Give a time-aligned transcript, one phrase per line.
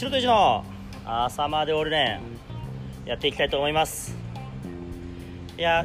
[0.00, 0.64] 白とじの
[1.04, 2.20] 朝までオールデン
[3.04, 4.16] やっていきたいと思います。
[5.58, 5.84] いや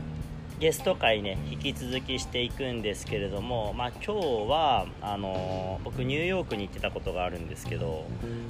[0.57, 8.05] ゲスト会ね引き続きしていくんですけれども、まあ、今日はあの僕ニューヨークに行ってたことがあるんですけど、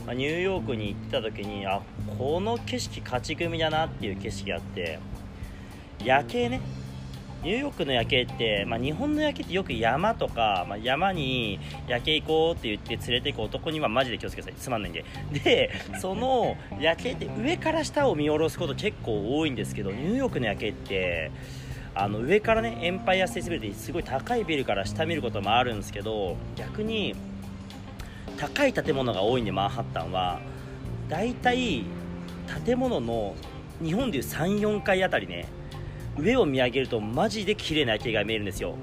[0.05, 1.81] まあ、ニューヨークに行った時にあ
[2.19, 4.99] この景色勝ち組だなっていう景色があって
[6.03, 6.61] 夜景ね
[7.45, 14.61] ニューヨークの夜景って、まあ、日本の夜景ってよく山とか、まあ、山に夜景行こうって言って連れて行く男にはマジで気をつけてください。
[14.63, 15.05] つまんないんで。
[15.43, 15.71] で
[16.01, 21.29] その夜景って上から下を見下ろすこと結構多いんですけどニューヨークの夜景って
[21.93, 27.13] あの上からねエンパイアステートビルってすごい高いビルから下見ることもあるんですけど逆に
[28.37, 30.39] 高い建物が多いんでマンハッタンは。
[31.09, 31.83] だいたい
[32.65, 33.35] 建物の
[33.83, 35.45] 日本でいう34階あたりね
[36.17, 38.75] 上を見上げるとマジで綺麗な夜景が見えるんですよ。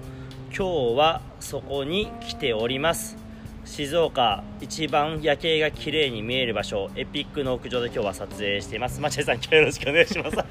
[0.57, 3.17] 今日はそこに来ております。
[3.65, 9.01] 静岡一番夜景が綺麗に見える場所エピックの屋上で今日は撮影しています。
[9.01, 10.37] 町田さん今日よろしくお願いします。
[10.37, 10.45] よ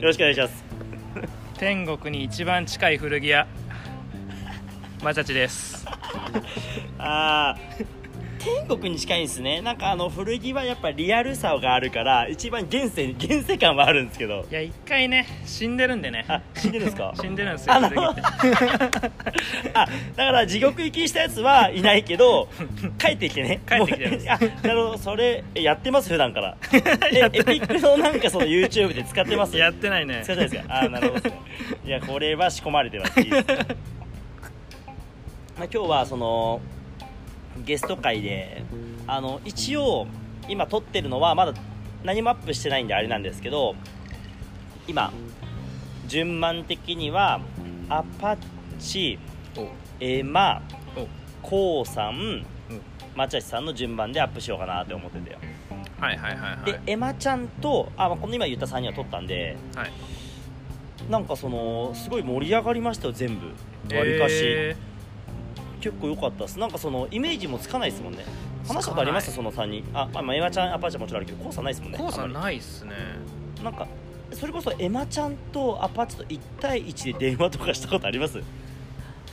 [0.00, 0.64] ろしくお願いします。
[1.58, 3.46] 天国に一番近い古着屋
[5.02, 5.86] マチャチです。
[6.98, 7.59] あー
[8.42, 9.60] 天国に近いんですね。
[9.60, 14.46] なんかあの古着はやっぱリアルさがあるから一番現世 現世感はあるんですけど。
[14.50, 16.24] いや一回ね死んでるんでね。
[16.26, 17.12] あ死んでるんですか？
[17.20, 17.76] 死んでるんですよあ
[19.74, 22.48] あだから地獄行きしたやつはいないけど
[22.98, 23.60] 帰ってきてね。
[23.68, 24.30] 帰ってきてます。
[24.30, 24.98] あなるほど。
[24.98, 26.56] それえやってます普段から。
[26.72, 29.56] えエピックのなんかその YouTube で使ってます？
[29.58, 30.22] やってないね。
[30.24, 30.80] 使ってないですか？
[30.82, 31.28] あなるほど
[31.84, 33.20] いやこれは仕込まれてます。
[33.20, 33.56] いいですね。
[35.58, 36.62] まあ、今日はその
[37.58, 38.62] ゲスト会で
[39.06, 40.06] あの一応
[40.48, 41.54] 今撮ってるのはまだ
[42.02, 43.74] 何もアップしてないんであれなんですけど
[44.86, 45.12] 今
[46.06, 47.40] 順番的には
[47.88, 48.38] アパッ
[48.78, 49.18] チ
[49.56, 49.68] お。
[50.00, 50.62] エマ
[50.96, 51.06] お。
[51.42, 52.46] コウさんうん。
[53.14, 55.38] マチャシさんの順番でアップしようかなって思っててよ。
[55.98, 56.64] はいはいはいはい。
[56.64, 59.92] でエマちゃんとあ、まあ、この今言った3人は撮ったんではい。
[61.10, 63.46] なんかそのすごい盛り上がりましたよ全部。
[63.96, 64.76] わりかし、え
[65.80, 66.58] 結構良かったです。
[66.58, 68.24] なんかそのイメージもつかないですもんね。
[68.68, 69.30] 話したことあります？
[69.32, 69.84] つその3人。
[69.94, 72.92] あ、まあ、エマちゃんアパーチはもちろんあるけどコウさんないですもんねー、コウさんないっすね。
[73.58, 73.86] りなんか
[74.32, 78.40] それこそエマちゃんとアパッチと1対1で電話とかしたことあります？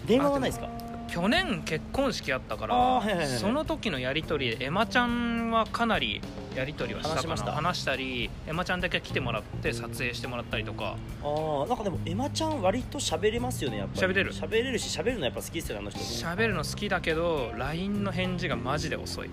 [0.08, 0.70] 電話はないですか？
[1.08, 3.38] 去年結婚式あったから、はいはいはいはい。
[3.38, 6.22] その時のやり取りでエマちゃんはかなり
[6.56, 7.22] やり取りはしたかな。
[7.22, 7.52] 話しました。
[7.52, 10.96] 話したりエマちゃんだけ来てもらって撮影してもらったりとか。
[11.24, 14.14] あーなんかでもエマちゃん割と喋れますよねやっぱり。
[14.14, 14.34] 喋れる。
[14.34, 16.00] 喋れるし喋るのやっぱ好きですよねあの人。
[16.00, 19.30] 喋るの好きだけど LINE の返事がマジで遅い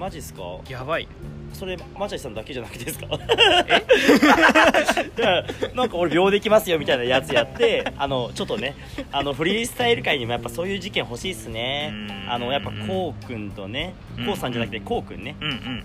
[0.00, 0.40] マジっすか？
[0.68, 1.06] やばい。
[1.52, 3.06] それマチャイさんだけじゃなくてですか？
[3.06, 3.08] い
[5.20, 5.44] や
[5.76, 8.74] なんか俺秒できますよみたいなやつやってあのちょっとね
[9.12, 11.90] あのフリースタイル界にもやっぱそういう事件欲しいっすね。
[11.92, 12.30] うん。
[12.30, 14.26] あのやっぱこうくんとねうん。
[14.26, 15.36] こうさんじゃなくてこうくんね。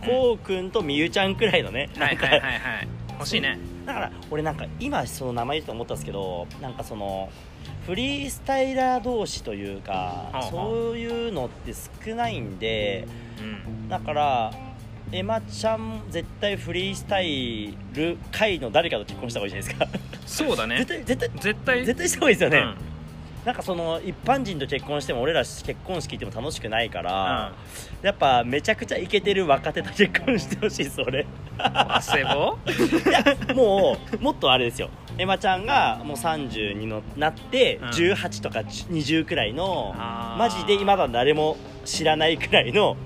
[0.06, 1.90] こうくんとみゆちゃんくらいのね。
[1.98, 2.88] なんかはいはい。
[3.18, 3.58] 欲しいね。
[3.86, 7.30] だから俺なんか今その名前言うと思ったんですけどなんかその
[7.86, 11.72] フリースタイラー同士というかはあそういうのって
[12.08, 13.25] 少ないんでうん
[13.90, 14.52] だから
[15.12, 20.10] エマちゃん絶対フリースタイル界の誰かと結婚した方がいいじゃないですか。
[20.26, 20.78] そうだね。
[20.80, 21.86] 絶対絶対絶対。
[21.86, 22.76] 絶対した方がいいですよね、うん。
[23.46, 27.54] なんかその一般人と結婚しても俺ら結婚式行っても楽しくないから、
[28.02, 31.28] やっぱめちゃくちゃイケてる若手と結婚してほしいです俺。
[31.60, 32.58] あせぼ？
[33.08, 33.24] いや
[33.56, 34.90] もうもっとあれですよ。
[35.18, 37.90] エマちゃんがもう30にのなって、うん。
[37.90, 40.40] 18とか20くらいのあー。
[40.40, 42.98] マジで今だ誰も知らないくらいの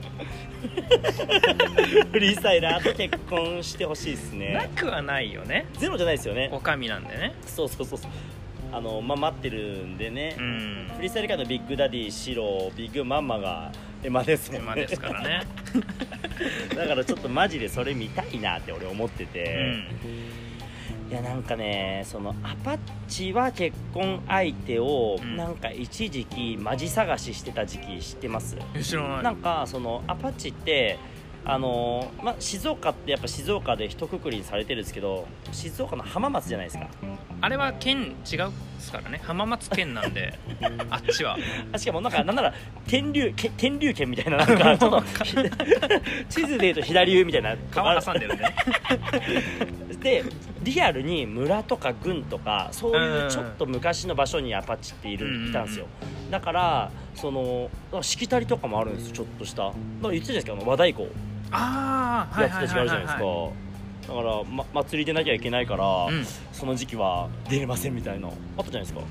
[2.12, 5.66] フリースタイラーと結婚してほしいですなねくはないよね。
[5.78, 6.50] ゼロじゃないですよね。
[6.52, 7.34] おかみなんでね。
[7.46, 8.12] そうそうそうそう。
[8.72, 10.92] あのまあ待ってるんでね、うん。
[10.96, 13.72] フリースタイル界のビッグダディシロビッグマンマが
[14.04, 14.74] エマですもんね。
[14.74, 15.42] 手間ですからね。
[16.76, 19.88] だからちょっとマジでそれ見たいなって俺思ってうて、ん
[21.10, 25.38] いやなんかねそのアパッチは結婚相手をうん。
[25.38, 29.24] なんか一時期マジ探ししてた時期知ってます、え知らない。
[29.24, 31.00] なんかそのアパッチって
[31.46, 36.88] あのまあ、静岡ってやっぱ静岡で一括りにされてるんですけど静岡の浜松じゃないですか。
[37.42, 39.22] あれは県違うっすからね。
[39.24, 40.38] 浜松県なんで
[40.90, 41.38] あっちは。
[41.72, 42.54] あしかもなんかなんなら
[42.88, 45.04] 天竜け天竜県みたいななんかちょっと
[46.30, 48.56] 地図でいうと左上みたいな川挟んでるんでね。
[50.02, 50.24] で
[50.64, 55.88] リアルに村とか郡とかそういうちょっと昔の場所にアパッチっている、うんいたんですよ。
[56.30, 57.70] だからその
[58.02, 59.64] しきたりとかもあるんですよちょっとした。
[59.64, 61.08] だから言ってたじゃないですか和太鼓
[61.52, 63.24] やつたちがあるじゃないですか、
[64.08, 66.26] だから、ま、祭りでなきゃいけないから、うん。
[66.52, 68.28] その時期は出れませんみたいな。
[68.28, 69.02] あったじゃないですか。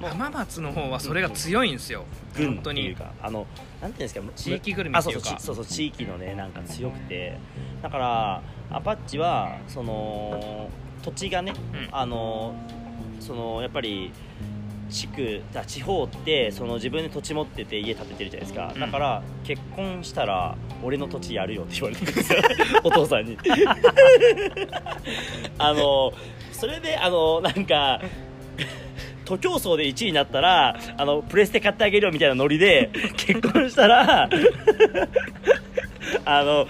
[0.00, 2.04] 浜松の方はそれが強いんですよ、
[2.36, 2.82] 軍本当に。
[2.82, 3.46] っていうかあの
[3.82, 7.36] なんていうんですか地域ぐるみあっていううかそそうそうそう地域のねなんか強くて。
[7.82, 10.70] だからアパッチはその
[11.02, 11.88] 土地がね、うん。
[11.90, 12.54] あの
[13.18, 14.12] そのやっぱり
[14.88, 18.80] 地区あ地方ってその自分で土地持ってて家建ててるじゃないですか、うん。
[18.80, 22.40] だから結婚したら俺の土地やるよって言われてるんですよ。
[22.84, 23.36] お父さんに。
[25.58, 26.12] あの
[26.52, 28.00] それであのなんか
[29.24, 34.28] 徒競走で1位になったらあのプレステ買ってあげるよみたいなノリで結婚したら
[36.24, 36.66] あの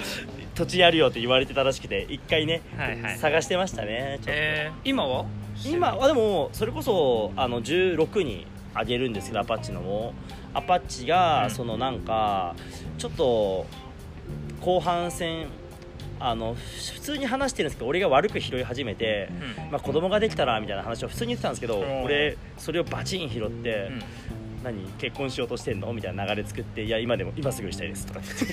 [0.56, 3.19] 土地やるよって言われてたらしくて一回ね、はいはい。
[3.19, 4.31] 探してましたねちょっと。
[4.35, 5.25] えー、今は？
[5.64, 10.14] 今はでもそれこそあの16にあげるんですけどアパッチのも。
[10.55, 11.08] アパッチうん。
[11.08, 12.55] がそのなんか
[12.96, 13.66] ちょっと
[14.60, 15.49] 後半戦
[16.20, 19.70] あの普通に話してるんですけど俺が悪く拾い始めて、うん。
[19.70, 24.02] まあ、子供ができたらみたいな話を普通に言ってたんですけど俺それをバチン拾って、うん。
[24.64, 28.46] 何結婚しようとしてんのみたいな流れ作っていや今でも今すぐしたいですとか言って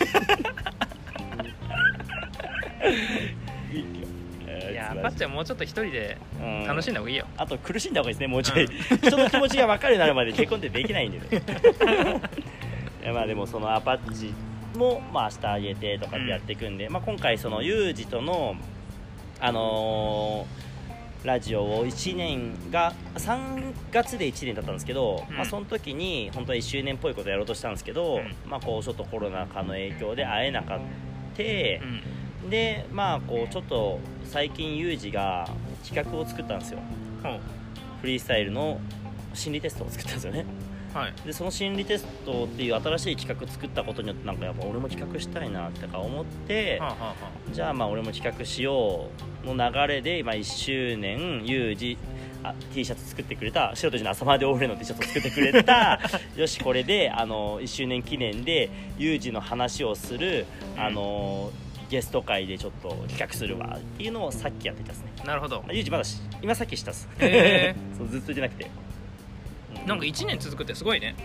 [5.05, 6.17] パッチはもうちょっと一人で
[6.65, 11.43] 楽しんだだ方がいいよ、あと苦しんだ方がいいですねもうちょい、人の気持ちが分かるようになるまで結婚ってできないんでね。
[13.13, 14.33] まあでもそのアパッチ
[14.75, 18.55] もまあ明日あげてとかってやっていくんで、まあ、今回そのユージとの
[19.39, 20.65] あのー
[21.25, 25.35] ラジオを1年が3月で1年だったんですけど、うん。
[25.35, 28.35] まあ、その時に本当は1周年っぽいことやろうとしたんですけど、うん。
[28.45, 35.49] まあ、こうちょっとコロナ禍の影響で会えなかった、うんでまあこうちょっと最近ユージが
[35.87, 36.79] 企画を作ったんですよ。
[37.23, 37.39] ほう
[38.01, 38.79] フリースタイルの
[39.33, 40.45] 心理テストを作ったんですよね。
[40.93, 41.13] はい。
[41.25, 47.15] でその心理テストっていう新しい企画作ったことによってなんかやっぱ俺も企画したいなってか思ってはあ、はあは
[47.51, 49.09] じゃあまあ俺も企画しよ
[49.43, 51.97] うの流れで、まあ、1周年ユージ
[52.43, 55.99] あ T シャツ作ってくれた白とじの朝までオーレの T シャツを作ってくれた
[56.37, 60.45] よしこれであの1周年記念でユージの話をする
[60.77, 61.51] あの
[61.95, 65.13] ゲスト会でちょっと企画するわっていうのをさっきやってたですね。
[65.23, 65.63] あなるほど。
[65.69, 68.69] ユージまだし今さっきしたっす、へ そうずっと言ってなくて。
[69.87, 71.15] なんか1年続くってすごいね。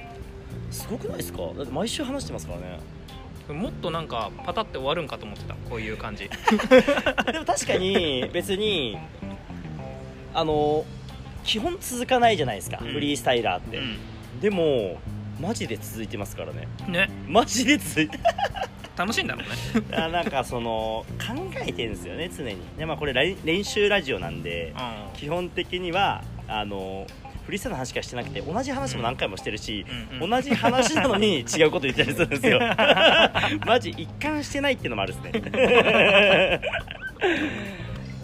[0.71, 1.39] すごくないですか？
[1.57, 2.79] だって毎週話してますからね。
[3.53, 5.55] もっとなんかパタって終わるんかと思ってた。
[5.69, 6.31] こういう感じ。
[6.31, 8.97] でも確かに別に
[10.33, 10.85] あの
[11.43, 12.93] 基本続かないじゃないですか、うん。
[12.93, 13.83] フリースタイラーって、う
[14.41, 15.01] でも
[15.41, 16.69] マジで続いてますからね。
[16.89, 17.11] んね。
[17.27, 18.21] マジで続いて
[18.97, 19.87] 楽しいんだろうね。
[19.97, 22.57] あなんかその考えてるんですよね常に。
[22.79, 27.07] で、まあ、これ来練習ラジオなんでう基本的にはあの
[27.47, 30.31] フリースタイルの話しかしてなくて同じ話も何回もしてるし、うんうん。
[30.31, 32.61] 同じ話なのに 違うこと言ったりするんですよ。
[33.67, 36.61] マジ一貫してないっていうのもあるですね。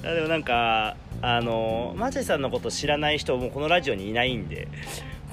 [0.03, 4.69] でもなんかあのマチャさんのこと知らない人もこのラジオにいないんで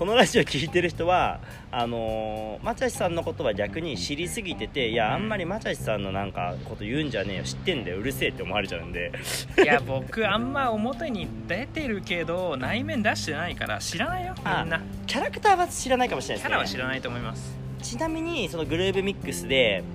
[0.04, 1.40] このラジオ聞いてる人は
[1.72, 9.14] あのマチャシさんのことは逆に知りすぎてていやあんまりマチャシさんのなんかこと言うんじゃねえよ知ってんだようるせえって思われちゃうんで。
[9.58, 14.82] んいや僕あんま表に出てるけど内面出してないから知らないよみんな。
[15.08, 16.54] キャラクターは知らないかもしれないキャですね。
[16.54, 17.58] ラは知らないと思います。
[17.82, 19.86] ちなみにそのグルーブミックスで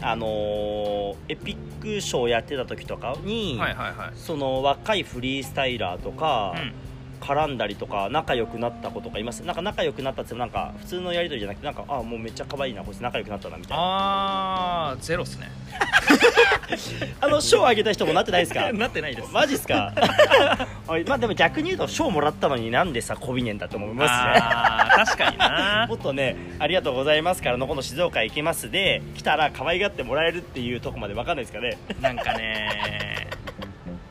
[0.00, 4.10] あのーエピックショーやってた時とかに、はいはいはい。
[4.14, 6.85] その若いフリースタイラーとか、うん
[7.20, 9.40] 絡んだりとか仲良くなった子とかいます？
[9.44, 13.82] なんか仲良くなったってなんか普通のやり取りじゃなくてなんかあもうめっちゃ可愛いなこいつ仲良くなったなみたいな。
[13.82, 15.50] あーゼロっすね。
[17.20, 18.72] あの賞あげた人もなってないですか？
[18.74, 19.32] なってないです。
[19.32, 19.92] マジっすか？
[21.06, 25.80] まあでも逆に言うと賞もらったのになんでさこびねんだと思いますあー確かにな。
[25.82, 31.76] ねもっとねありがとうございますからの今度静岡行きますで来たら可愛がってもらえるっていうとこまで分かんないですかね？
[32.00, 33.28] なんかね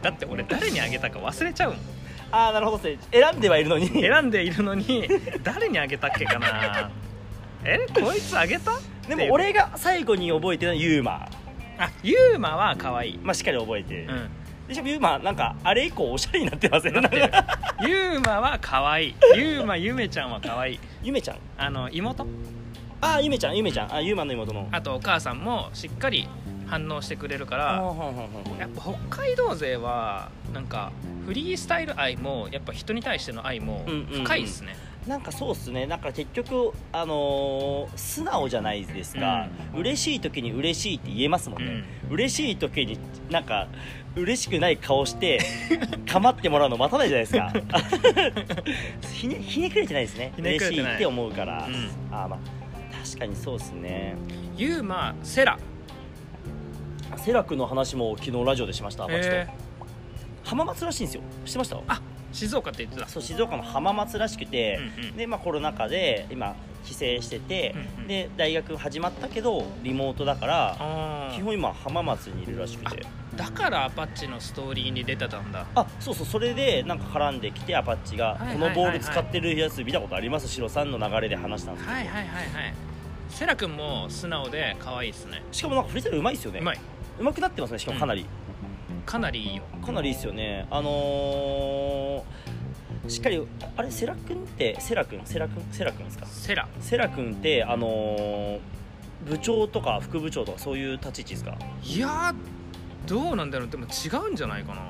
[0.02, 1.80] だって俺誰にあげたか忘れちゃうもん
[2.36, 3.88] ああなるほどですね選んではいるのに。
[4.02, 5.08] 選んでいるのに
[5.42, 6.92] 誰にあげたっけかな。
[7.64, 8.72] えこいつあげた？
[9.08, 11.30] でも俺が最後に覚えてるのはユーマ。
[11.78, 13.20] あユーマは可愛い。
[13.24, 14.30] まあしっかり覚えて、うん。
[14.68, 16.94] でしかもユーマなんかあれ以降おしゃれになってません？
[16.94, 17.16] なって。
[17.16, 17.32] る
[17.88, 19.16] ユーマは可愛い。
[19.36, 20.80] ユーマゆめちゃんは可愛い。
[21.04, 21.38] ゆめちゃん。
[21.58, 22.28] あの妹？
[23.00, 23.94] ああゆめちゃんゆめちゃん。
[23.94, 24.68] あユーマの妹の。
[24.74, 26.28] あとお母さんもしっかり
[26.68, 27.66] 反応してくれるかあら
[28.60, 30.92] やっぱ北海道勢はなんか
[31.26, 34.24] フリースタイル愛もやっぱ人に対しての愛もうんうんうん。
[34.24, 34.76] 深いっすね、
[35.08, 35.86] なんかそうっすね。
[35.88, 43.68] なんか結局あのー素直じゃないですか、嬉しい時に嬉しいって言えますもんね、嬉しい時になんか
[44.16, 45.40] 嬉しくない顔して
[46.12, 47.54] 構ってもらうの待たないじゃないですか。
[49.14, 50.32] ひねひねくれてないですね。
[50.36, 50.84] ひねくれてない。
[50.84, 51.90] 嬉しいって思うから、うん。
[52.12, 52.40] あーまあ
[53.06, 54.16] 確かにそうっすね。
[54.58, 55.58] ユーマセラ
[57.18, 59.48] セラ君の話も昨日ラジオでしました、え
[60.44, 61.22] 浜松らしいんですよ。
[61.46, 61.78] 知ってました？
[61.88, 63.08] あ静岡って言ってた。
[63.08, 65.18] そう静岡の浜松らしくて、うんうん。
[65.18, 68.08] で、まあ、コロナ禍で今帰省してて、うんうん。
[68.08, 73.06] で大学始まったけどリモートだから基本今浜松にいるらしくて。
[73.36, 75.66] だからアパッチのストーリーに出てたんだ。
[75.76, 80.48] あそうそうそれでなんか絡んできてアパッチが、このボール使ってるやつ見たことあります？
[80.48, 82.74] シロさんの流れで話したんですけど、はいはいはいはい。
[83.30, 85.42] セラ君も素直で可愛いですね。
[85.52, 86.60] しかもなんかフリースタイルうまいですよね。
[86.60, 86.80] うまい
[87.20, 88.26] うまくなってますねしかもかなり、
[89.06, 89.64] かなりいいよ。
[89.86, 90.68] かなりいいですよね。
[90.72, 92.22] あのー
[93.08, 93.40] しっかり
[93.78, 95.22] あれセラ君ってセラ君？
[95.26, 95.64] セラ君？
[95.72, 96.26] セラ君ですか？
[96.26, 96.68] セラ。
[96.80, 98.60] セラ君ってあのー
[99.28, 101.56] 部長とか副部長とかそういう立ち位置ですか？
[101.84, 102.36] いやー
[103.08, 103.68] どうなんだろう。
[103.70, 104.82] でも違うんじゃないかな。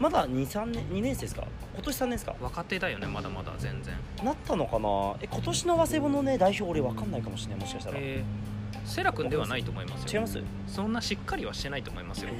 [0.00, 1.44] まだ23年2年生ですか？
[1.74, 2.34] 今年3年ですか？
[2.40, 3.94] 若手だよねまだまだ全然。
[4.24, 5.14] なったのかな？
[5.22, 8.51] え今年の早稲田のね代表俺分かんないかもしれないもしかしたら、えー
[8.92, 10.08] セラ君ではないと思いますよ。
[10.12, 10.38] 違います？
[10.66, 12.30] そんなしっかりはしてないと思いますよ。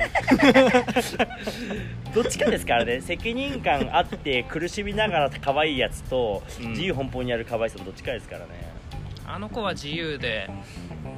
[2.15, 3.01] どっちかですからね。
[3.01, 6.71] 責任感あって苦しみながら可愛いやつと、うん。
[6.73, 8.71] 自由奔放にやる可愛さのどっちかですからね。
[9.27, 10.51] あの子は自由で、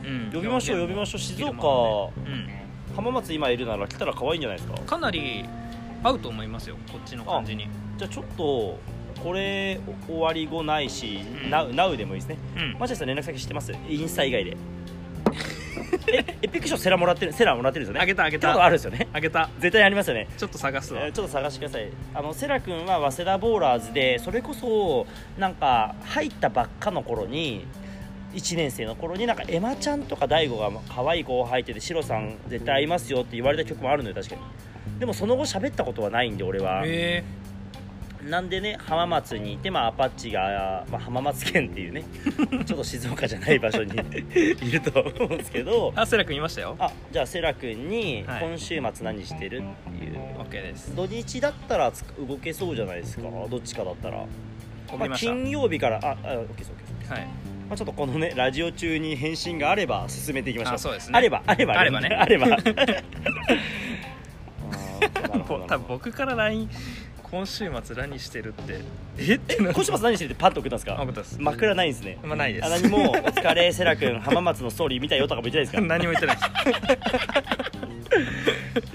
[0.05, 0.31] うん。
[0.33, 1.21] 呼びましょう呼びましょう。
[1.21, 1.57] 静岡う
[2.31, 2.49] ん。
[2.95, 4.79] 浜松今いるなら来たら可愛いんじゃないですか？
[4.83, 5.45] かなり
[6.05, 6.77] 合うと思いますよ。
[6.93, 7.67] こっちの感じに。
[7.99, 8.79] じゃあちょっと
[9.23, 11.51] これ終わり後ないし、うん。
[11.51, 12.37] ナウナウでもいいですね。
[12.57, 12.77] うん。
[12.79, 13.73] マジさん連絡先知ってます？
[13.89, 14.57] インスタ以外で
[16.13, 18.01] えエピック賞セラもらってるセラもらってるんですよね。
[18.01, 19.09] あげたあげってことたあるんですよね。
[19.13, 19.49] あげた。
[19.59, 20.29] 絶対ありますよね。
[20.37, 21.05] ちょっと探すわ。
[21.05, 21.89] えーちょっと探してください。
[22.15, 25.07] あのセラ君は早稲田ボーラーズでそれこそ
[25.39, 27.67] なんか入ったばっかの頃に
[28.35, 34.41] 1年生の頃になんかエマちゃんとか大悟が可愛い子を履いててシロさん絶対合いますよって言われた曲もあるのよ確かに。
[34.99, 36.83] でもその後喋ったことはないんで俺は。
[36.85, 37.25] へ
[38.29, 42.05] なんでね浜松にいて、まあ、アパッチが、まあ、浜松県っていうね
[42.65, 43.93] ちょっと静岡じゃない場所に
[44.35, 46.77] いると思うんですけどあセラ君いましたよ。
[46.79, 48.45] あじゃあセラ君にはい。
[48.45, 50.95] 今週末何してるっていう、OK です。
[50.97, 53.25] 土日だったらつ動けそうじゃないですか？
[53.51, 54.27] どっちかだったら、まあ、
[54.95, 55.33] 送りました。
[55.33, 57.13] 金曜日からああ OK です OK です。
[57.13, 57.27] はい。
[57.69, 60.75] まあ、ちょっとこのねラジオ中に返信があれば進めていきましょう。
[60.75, 61.19] あそうですね。
[61.19, 62.09] あればあればあればね。
[62.09, 62.47] あれば。
[62.57, 65.67] あーなるほど。
[65.67, 66.69] 多分僕から LINE
[67.35, 68.79] 今週末何してるって。
[69.19, 69.35] え？
[69.35, 70.97] ってな今週末何してるってパッと送ったんですか？
[70.99, 71.37] あ送ったっす。
[71.41, 72.19] 枕ないんですね。
[72.23, 72.67] まあないです。
[72.67, 75.81] あ何も「お疲れセラ君浜松のストーリー見たよ」とかも言ってないですか？
[75.81, 76.49] 何も言ってないです。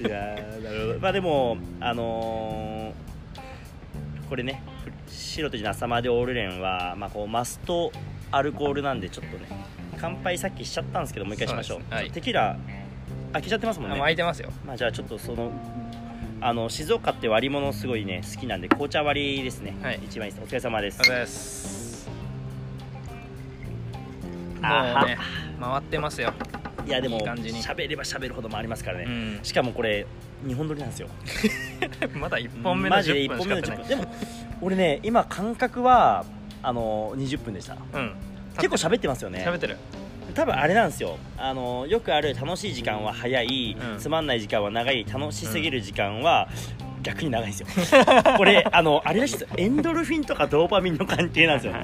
[0.00, 0.98] いやーなるほど。
[1.00, 4.62] まあでもあのーこれね
[5.08, 7.92] 白とじの朝までオールレンは、まあ、こうマスト
[8.30, 9.44] アルコールなんでちょっとね
[10.00, 11.78] 乾杯さっきしちゃったんですけどもう一回しましょう。
[11.80, 12.10] そうですはい。
[12.12, 12.56] テキーラ
[13.34, 13.98] 開けちゃってますもんあね。
[13.98, 14.50] もう空いてますよ。
[14.64, 15.50] まあじゃあちょっとその
[16.42, 20.00] あの静岡って割り物すごいね好きなんで紅茶割りですね、はい。
[20.02, 20.44] 一番いいです。
[20.44, 20.98] お疲れ様です。
[21.00, 22.10] ありがとうございます。
[24.60, 25.18] もあうね
[25.60, 26.32] 回ってますよ。
[26.86, 27.62] いやでもいい感じに。
[27.62, 29.40] 喋れば喋るほど回りますからね、うん。
[29.42, 30.06] しかもこれ
[30.46, 31.08] 2本撮りなんですよ。
[32.16, 34.06] まだ1本目のマジで10 1分本目の10しかやってない。
[34.06, 34.06] 分。
[34.06, 34.14] でも
[34.62, 36.24] 俺ね今感覚は
[36.62, 37.76] あの20分でした。
[37.92, 38.14] うん。
[38.56, 39.44] 結構喋ってますよね。
[39.46, 39.76] 喋ってる
[40.32, 41.18] 多分あれなんですよ。
[41.36, 43.98] あのよくある楽しい時間は早い、うん。
[43.98, 46.48] つまんない時間は長い楽しすぎる時間は、
[47.02, 48.04] 逆に長いんですよ。
[48.36, 49.48] これあのあれですよ。
[49.56, 51.74] エンドルフィンとかドーパミンの関係なんですよ。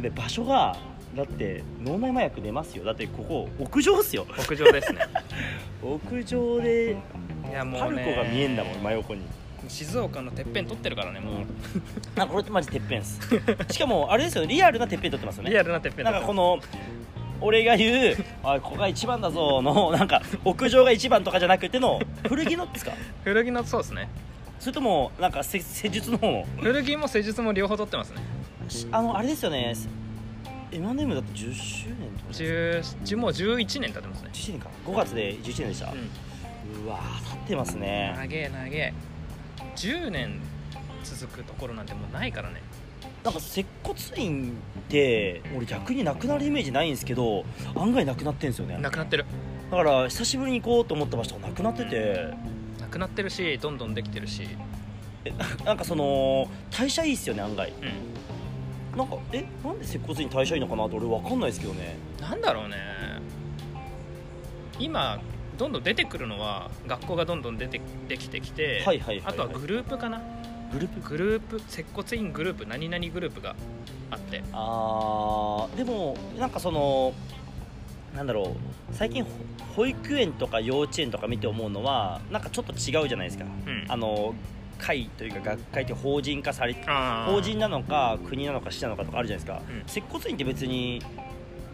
[0.00, 0.76] で場所が
[1.16, 2.84] だって脳内麻薬出ますよ。
[2.84, 4.26] だってここ屋上っすよ。
[4.38, 5.00] 屋上ですね。
[5.82, 6.96] 屋上で
[7.50, 9.22] いやもパルうねコが見えんだもん真横に。
[9.68, 11.34] 静岡のてっぺん取ってるからねもう、
[12.16, 13.20] あこれってマジてっぺんっす。
[13.70, 14.42] しかもあれですよ。
[14.46, 15.50] ねリアルなてっぺん撮ってますよね。
[15.50, 16.58] リアルなてっぺんなんかこの
[17.40, 22.92] 俺が言う「あここが一番だぞ」のなんか屋上が一番とかじゃなくての古着のですか？
[23.24, 24.08] 古着のそうですね。
[24.58, 28.20] それともなんか施施術の方の古着も施術も両方取ってますね。
[28.68, 29.74] しあのあれですよね。
[30.70, 34.30] M&M だって10周年とか10 10もう11年経ってますね。
[34.32, 34.68] 11年か。
[34.86, 35.94] 5月で11年でした、う
[36.84, 38.12] うわー経ってますね。
[38.16, 38.92] 長え長え。
[39.76, 40.40] 10年
[41.04, 42.60] 続くところなんてもうないからね
[43.24, 47.44] なんか接骨院って俺逆になくなるイメージないんですけど
[47.74, 48.78] 案外なくなってんですよね。
[48.78, 49.26] なくなってる。
[49.70, 52.34] だから久しぶりに行こうと思った場所がなくなってて。
[52.80, 54.48] なくなってるしどんどんできてるし。
[55.24, 55.32] え
[55.64, 57.70] なんかその代謝いいっすよね案外。
[57.70, 58.98] うん。
[58.98, 61.96] なんかえなんで接骨院代謝いいのかなって俺分かんないですけどね。
[62.20, 62.76] なんだろうね。
[64.78, 65.20] 今
[65.58, 69.22] どんどん出てくるのは学校がどんどん出てできてきて、はいはいはいはい。
[69.26, 70.22] あとはグループかな
[70.72, 71.08] グループ？
[71.08, 73.56] グループ接骨院グループ何々グループが
[74.10, 74.42] あって。
[74.52, 77.12] あーでもなんかその
[78.14, 78.56] なんだろ
[78.90, 79.30] う最近ほ
[79.76, 83.84] 保育園とか幼稚園とか見て思うのはなんかちょっと違うじゃないですか、うん。
[83.86, 84.34] あの
[84.76, 86.74] 会というか学会って法人化され
[87.26, 89.82] 法人なのか国なのか市なのかとかあるじゃないですか、うん。
[89.86, 91.00] 接骨院って別に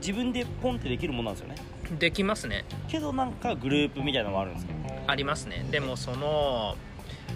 [0.00, 1.56] 自分でポンってできるものなんですよね。
[1.98, 2.64] できますね。
[2.88, 4.72] けどなんかグループみたいなのもあるんですか？
[5.06, 5.66] ありますね。
[5.70, 6.76] でもその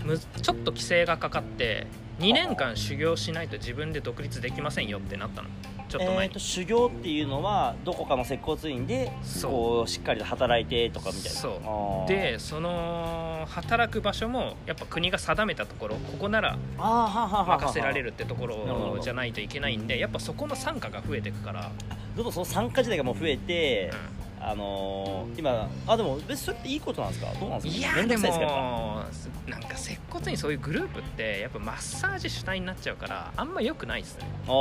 [0.04, 1.86] むちょっと規制がかかって
[2.18, 5.48] 2年間修行しないと自分で独立できませんよってなったの。
[5.88, 9.10] ちょっと前に、えーと修行っていうのはどこかの接骨院で
[9.42, 11.40] こうしっかりと働いてとかみたいな。
[11.40, 12.08] そう。
[12.08, 21.70] でその働く場所もやっぱ国が定めたところここなら任せられるってところじゃないといけないんでやっぱそこの参加が増えていくから、
[22.16, 27.32] どんどんその参加時代がもう増えて、うあのー今あでも別にそれっていいことなんですか？
[27.38, 27.80] どうなんん、ですか？
[27.80, 29.02] いやでめんどくさいですかやっも
[29.48, 34.24] なんか接骨院そういうグループってやっぱマッサージ主体になっちゃうからあんま良くないっすね。
[34.46, 34.52] マ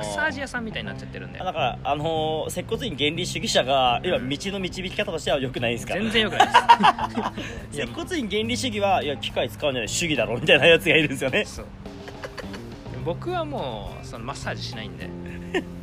[0.00, 1.40] ッサージ屋さんみたいになっちゃってるんで。
[1.40, 5.94] あだからあのー接骨院原理主義者が今道の導き方としては良くないですか？
[5.94, 6.52] 全然良くないで
[7.72, 7.76] す。
[7.86, 11.44] 接骨院原理主義はいや機械使うんじゃない主義だろみたいなやつがいるんですよね。
[11.44, 11.66] そう。
[13.04, 15.08] 僕はもうそのマッサージしないんで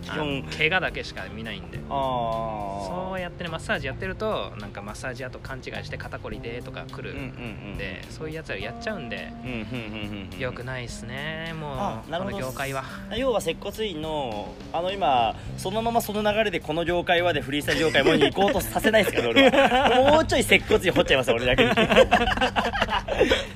[0.07, 1.79] 基本怪我だけしか見ないんで。
[1.87, 7.77] そうやってねマッサージやってるとなんかマッサージ屋と勘違いして肩こりでとか来るうんうんうんん。
[7.77, 9.31] で、そういうやつらやっちゃうんで。
[9.43, 12.11] うんよくないっすねもう。
[12.11, 12.83] この業界は。
[13.15, 20.11] 要は接骨院のあの今そのままその流れでこの業界はでフリースタイル業界もに行こうとさせないですけど俺は。
[20.13, 21.71] もうちょい接骨院掘っちゃいます俺だけに。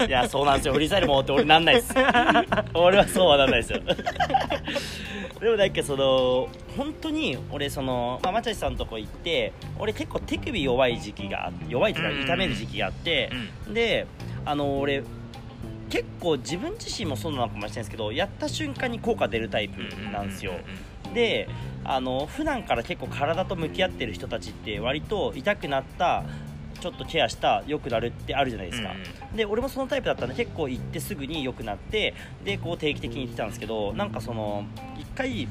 [0.08, 0.74] いやそうなんですよ。
[0.74, 1.94] フリースタイルもって俺なんないです。
[2.74, 3.80] 俺はそうはなんないですよ
[5.42, 13.32] でもなんかその本当に俺その、まあ、マチャシさんのとこ行って俺結構手首弱い時期があって弱いっていううんか痛める時期があって、
[13.74, 14.06] で
[14.46, 15.04] あの俺
[15.90, 19.82] 結構自分自身もそうなのかもしれないですけどやった瞬間に効果出るタイプ
[20.12, 20.54] なんですよ、
[21.14, 21.50] で
[21.84, 26.24] あの普段から結構体と向き合ってる人たちって割と痛くなった
[26.82, 28.94] ちょっとケアした良くなるってあるじゃないですか、
[29.34, 34.66] で俺もそのタイプだったんで結構行ってすぐに良くなってでこう定期的に行ってたんですけどなんかその
[35.00, 35.48] 一回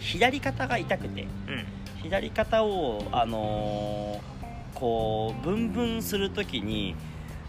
[0.00, 1.54] 左肩が痛くてうん。
[1.54, 1.64] うん
[2.00, 4.38] 左肩をあのー
[4.74, 6.94] こうブンブンするときに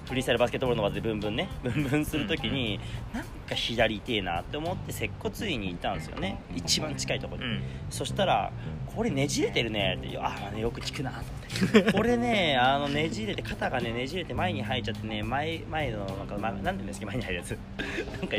[0.08, 2.80] フリースタイルバスケットボールの技でブンブンねブンブンするときに、
[3.14, 6.42] なんか左痛えなって思って接骨院に行ったんですよね。
[6.56, 7.62] 一番近いところに、うん。
[7.90, 8.52] そしたら
[8.96, 11.40] 「これねじれてるね」って「あ、まあね、よく聞くな」と思って
[11.92, 17.58] 「これねあのねじれて肩がねねじれて前に入っちゃってね前前のなんか、ま、なんて言うんですか前に入るやつ。
[18.20, 18.38] なんか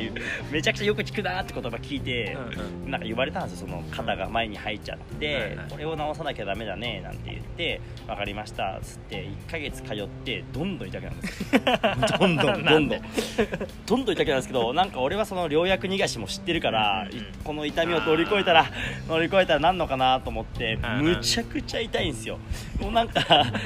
[0.51, 2.91] めちゃくちゃよく聞くなって言葉聞いて、うんうん。
[2.91, 5.71] なんか言われたんですよその肩が前に入っちゃって、はいはい。
[5.71, 11.55] これを直さなきゃダメだねなんて言って分かりましたっつって1ヶ月通ってどんどん痛くなるんです。
[11.55, 11.61] よ
[12.19, 13.03] どんどんどんどん。
[13.87, 17.19] どんどん痛くなるんですけどなんか俺はその療薬逃がしも知ってるから、うん。
[17.19, 18.67] うんいこの痛みを乗り越えたら
[19.09, 22.39] 乗り越えたらなんのかなと思ってうんむちゃくちゃ痛いんですよ。
[22.81, 23.21] もうなんか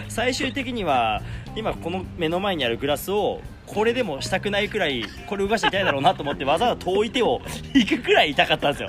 [0.08, 1.22] 最終的には
[1.54, 7.40] 今この目の前にあるグラスをこれでもしたくないくらいこれ動かして痛いだろうなと思ってわざわざ遠い手を
[7.74, 8.88] 引くくらい痛かったんですよ。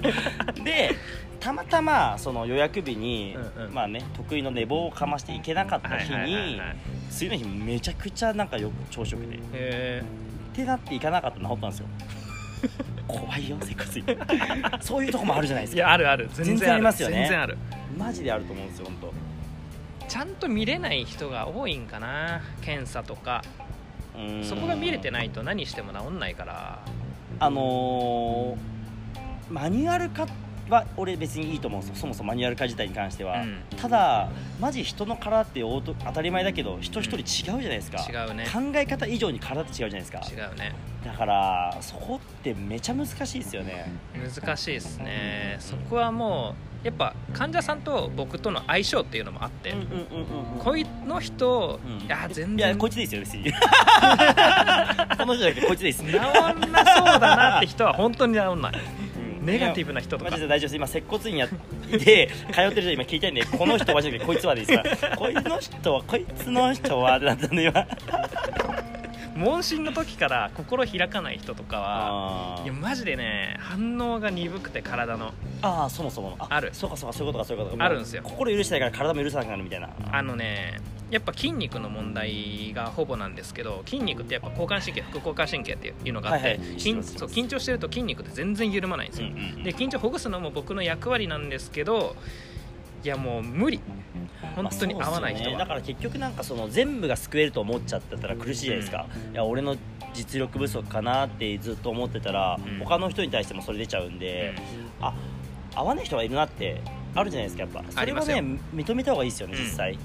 [0.64, 0.96] で
[1.40, 3.74] たまたまその予約日に、うんうん。
[3.74, 6.78] まあね得意の寝坊をかましていけなかった日にはい
[7.10, 10.04] 次の日めちゃくちゃなんかよ朝食でへ
[10.52, 11.86] ってなっていかなかったら治ったんですよ
[13.08, 14.24] 怖いよ接骨院
[14.82, 15.78] そういうとこもあるじゃないですか。
[15.78, 16.30] えいやあるある。
[16.34, 17.16] 全全然然ありますよね。
[17.16, 17.58] 全然ある。
[17.98, 19.14] マジであると思うんですよ本
[20.08, 23.44] ちゃんと見れない人が多いんかな検査とか。
[24.44, 26.80] そこが見れてないと何しても治んないから。
[27.40, 28.76] あのー
[29.48, 30.26] マニュアル化
[30.70, 31.96] は俺別にいいと思うんですよ。
[32.02, 33.60] そもそもマニュアル化自体に関しては、うん。
[33.78, 38.46] ただマジ人の体って当たり前だけど人一人違うじゃないですか、違うね。
[38.52, 40.20] 考え方以上に体って違うじゃないですか。
[40.20, 40.74] 違うね。
[41.06, 43.92] だからそこってめちゃ難しいですよね。
[44.38, 45.58] 難しいですね。
[45.60, 52.06] そこはもうやっぱ患者さんと僕との相性っていうのもあって、うんうんうんうんこいの人、うん。
[52.06, 53.52] いや全いや然こいつでいいですよ別に。
[55.18, 56.04] この人だけこいつでいいです。
[56.04, 56.20] 治んな
[56.86, 58.74] そうだなって人は本当に治んない。
[59.40, 59.46] うん。
[59.46, 60.32] ネガティブな人とか。
[60.32, 60.68] マジで大丈夫。
[60.68, 65.02] です今接骨院やって通ってる人今聞いたいんでこの人はじゃなくてこいつはでいいです。
[65.02, 67.88] かこいつの人はこいつの人はってなったんで今
[69.36, 75.34] 問診の時から心開かない人とかはあいやマジでね反応が鈍くて体の。
[75.62, 76.70] あーそもそもある。
[76.74, 77.86] そうかそうかそういうことかそういうことか。
[77.86, 78.22] あるんですよ。
[78.24, 79.90] 心許したいから体も許さなくなるみたいな。
[80.12, 80.80] あのね
[81.12, 89.64] やっぱ筋肉の問題がほぼなんですけど筋肉ってやっぱ交感神経副交感神経っていうのがあって、はいはいそう緊張してると筋肉って全然緩まないんですよ、うんうんうん。
[89.64, 92.16] で緊張ほぐすのも僕の役割なんですけど
[93.06, 93.80] いやもう無理。
[94.56, 99.78] 本当に合わない人は、ねだから結局なんかその全部が救えると思っちゃってたら苦しいじゃないですか、いや俺の
[100.14, 102.80] 実力不足かなってずっと思ってたら、うん。
[102.80, 104.56] 他の人に対してもそれ出ちゃうんで、
[105.00, 105.14] あ
[105.76, 106.82] 合わない人がいるなって
[107.14, 107.64] あるじゃないですか。
[107.64, 109.64] やっぱそれはね認めた方がいいですよねうん。
[109.64, 110.00] 実際、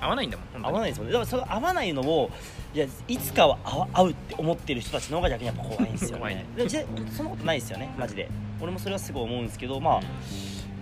[0.00, 1.12] 合わないんだもん合わないですもんね。
[1.12, 2.30] だからその合わないのを
[2.74, 3.58] いやいつかは
[3.92, 6.46] 合うって思ってる人たちの方が逆にやっぱ怖いんですよ怖いね。
[6.56, 6.70] でも
[7.12, 8.28] そんなことないですよねマジで。
[8.60, 10.00] 俺もそれはすごい思うんですけどまあ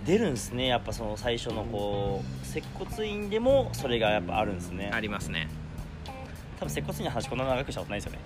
[0.09, 0.65] 出るんですね。
[0.65, 4.89] やっぱその最初のこう接骨院でもそれがやっぱあるんですね。
[4.91, 5.47] ありますね。
[6.59, 8.19] 多分接骨院の話こんな長くしたことないですよ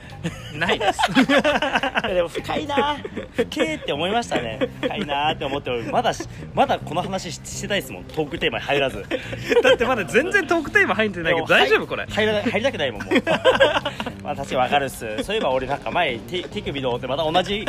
[0.53, 0.59] ね。
[0.59, 0.99] ないです。
[2.13, 2.97] でも深いな。
[3.35, 4.59] 深えって思いましたね。
[4.81, 5.69] 深いなって思って。
[5.69, 8.03] 俺まだしまだこの話ししてたいですもん。
[8.05, 9.05] トークテーマに入らず。
[9.61, 12.05] だってまだ全然トークテーマ入ってないけど大丈夫これ？
[12.07, 13.13] 入らない入りたくないもんもう。
[14.23, 15.23] まあ確かに分かるっす。
[15.23, 17.65] そういえば俺なんか前手手首どうってまた同じ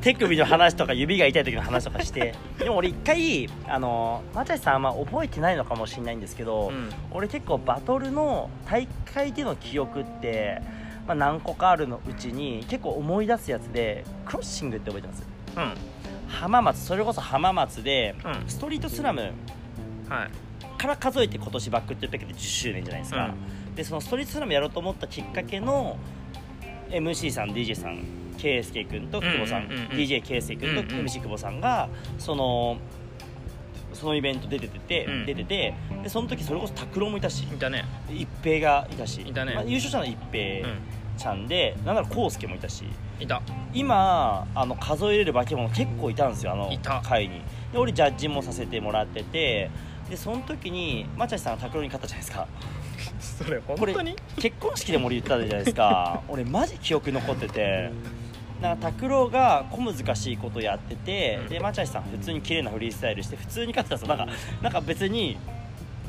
[0.00, 2.34] 手首の話とか指が痛い時の話とかして。
[2.58, 6.90] でも俺一回あのマチャシさんあんま覚えてないのかもしれないんですけど、うん。
[7.10, 10.62] 俺結構バトルの大会での記憶って、
[11.08, 15.22] まあ、何個かあるのうちに結構思い出すやつでクロッシングって覚えてます？
[15.56, 15.74] うん。
[16.28, 18.48] 浜松それこそ浜松で、うん。
[18.48, 19.32] ストリートスラム
[20.08, 20.30] はい。
[20.78, 23.34] から数えて今年バックトゥーペックで10周年じゃないですか、
[23.76, 25.98] でそのストリートスラムやろうと思ったきっかけの
[26.88, 28.02] MC さん DJ さん
[28.38, 29.88] 圭佑君と久保さん,、うんうんうんうん。
[29.90, 32.78] DJ 圭佑君とうんうん MC 久保さんがその
[34.00, 35.26] そのイベント出てて、うん。
[35.26, 37.84] 出ててでその時それこそ拓郎もいたしいたね。
[38.08, 39.54] 一平がいたしいたね。
[39.54, 40.78] まあ、優勝したのは一う平ん
[41.18, 42.84] ちゃんで、なんなら康介もいたし
[43.20, 43.42] いた。
[43.74, 47.02] 今あの数えれる化け物結構いたんですよあのいた。
[47.02, 47.42] 会に。
[47.72, 49.70] で俺ジャッジもさせてもらってて
[50.08, 52.48] でその時にマチャシさんが拓郎に勝ったじゃないですか。
[53.20, 56.22] それ本これ当に結婚式でも俺言ったじゃないですか。
[56.28, 57.90] 俺マジ記憶に残ってて
[58.60, 61.48] なんか拓郎が小難しいことやってて、うん。
[61.48, 64.26] でマチャシさん普通に綺麗なフリースタイルして普通に勝ってたんですよなん。
[64.28, 65.36] かなんか別に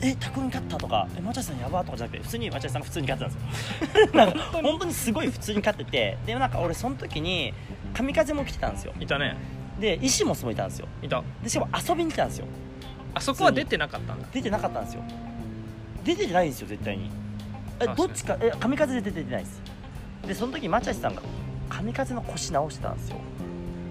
[0.01, 4.07] え拓郎に勝ったとかえマチャシさんやばとかじゃなくて普通にマチャシさんが普通に勝ってたんですよ。
[4.15, 4.93] なんか本当に。
[4.93, 7.53] すごい普通に勝っててでなんか俺その時に
[7.93, 8.93] 神風も来てたんですよ。
[8.99, 9.35] いたね。
[9.79, 10.87] で石ももいたんですよ。
[11.01, 11.23] いた。
[11.43, 12.45] でしかも遊びに来たんですよ。
[13.13, 14.27] あそこは出てなかったんだ。
[14.31, 15.03] 出てなかったんですよ。
[16.03, 17.09] 出てないんですよ絶対に。
[17.79, 19.61] えあどっちかえ神風で出てないです。
[20.27, 21.21] でその時マチャシさんが
[21.71, 23.17] 神風の腰直してたんですよ。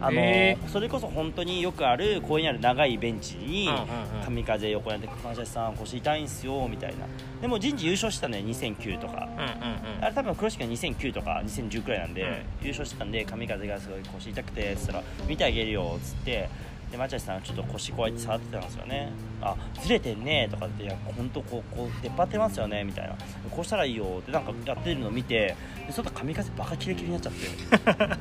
[0.02, 4.24] あの、へそれこそ本当によくある公園にある長いベンチにうんうんうん。
[4.24, 7.06] 神風横にあって「マチャシさん腰痛いんすよ」みたいな。
[7.40, 9.28] でも人事優勝したね2009とか。
[9.36, 12.28] うんうんあれ多分黒シが2009とか2010くらいなんで、うん。
[12.62, 16.48] 優勝してたんで神風がすごい腰痛くてっつったら「見てあげるよ」っつって
[16.90, 23.14] でマチャシさんがちょっと腰こうやって触ってたんですよね「あずれてんね」とかって「いや本当こうこう出っ張ってますよね」みたいな
[23.50, 25.54] 「こうしたらいいよ」ってなんかやってるのを見て
[25.86, 27.40] でその後神風バカキレキレになっちゃって。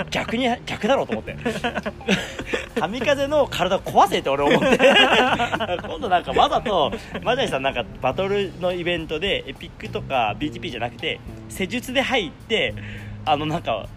[0.11, 1.35] 逆に逆だろうと思って。
[2.79, 4.77] 神風の体壊せって俺思って。
[5.81, 6.91] 今度なんかわざと
[7.23, 12.73] マジャイさんなんかバトルのイベントでエピックとか BTP じゃなくて施術で入って
[13.25, 13.87] あのなんか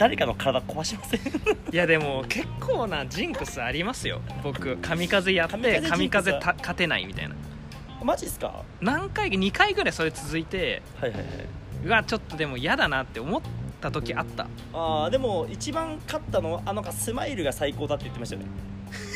[0.00, 1.20] 誰かの体壊しません？
[1.70, 4.22] いやでも結構なジンクスありますよ。
[4.42, 7.34] 僕神風やって神風た勝てないみたいな。
[8.02, 8.62] マジっすか？
[8.80, 11.26] 何回か2回ぐらいそれ続いてはいはいはい。
[11.84, 13.42] うわちょっとでも嫌だなって思っ
[13.80, 14.46] た時あった。
[14.72, 18.48] あーでも一番勝ったのはあなんかスマイルが最高だって言ってましたよね。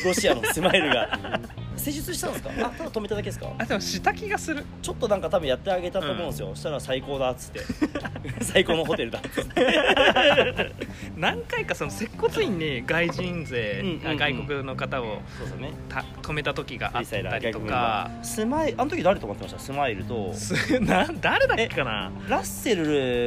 [0.05, 1.19] ロシアのスマイルが
[1.77, 2.49] 施術したんですか？
[2.49, 3.47] あただ止めただけですか？
[3.57, 4.63] あでもした気がする。
[4.81, 7.61] ちょっとなんか多分やってあげたと思うんですよ、そしたら最高だっつって。
[8.41, 10.71] 最高のホテルだっつって。
[11.17, 15.71] 何回かその接骨院に外人勢、うんうんうんあ外国の方をそうですね。
[15.89, 18.09] た止めた時があったりとか。
[18.23, 19.59] スマイルあの時誰と思ってました？
[19.59, 20.33] スマイルと。
[20.33, 22.11] すな誰だっけかな？
[22.27, 22.83] ラッセル